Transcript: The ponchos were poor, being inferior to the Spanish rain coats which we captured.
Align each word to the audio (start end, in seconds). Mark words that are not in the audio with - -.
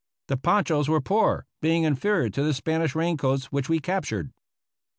The 0.29 0.37
ponchos 0.37 0.89
were 0.89 0.99
poor, 0.99 1.45
being 1.61 1.83
inferior 1.83 2.31
to 2.31 2.41
the 2.41 2.55
Spanish 2.55 2.95
rain 2.95 3.17
coats 3.17 3.51
which 3.51 3.69
we 3.69 3.77
captured. 3.79 4.31